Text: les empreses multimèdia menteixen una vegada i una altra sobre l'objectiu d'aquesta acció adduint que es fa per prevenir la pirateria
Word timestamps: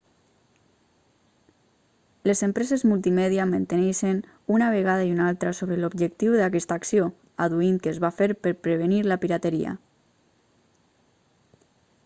les 2.29 2.39
empreses 2.45 2.83
multimèdia 2.91 3.45
menteixen 3.51 4.21
una 4.55 4.69
vegada 4.75 5.03
i 5.09 5.13
una 5.17 5.27
altra 5.33 5.53
sobre 5.57 5.77
l'objectiu 5.83 6.37
d'aquesta 6.39 6.77
acció 6.81 7.05
adduint 7.47 7.77
que 7.83 7.93
es 7.93 7.99
fa 8.07 8.11
per 8.29 8.53
prevenir 8.69 9.03
la 9.11 9.19
pirateria 9.27 9.75